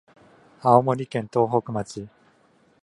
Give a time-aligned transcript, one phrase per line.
[0.63, 2.07] 青森県東北町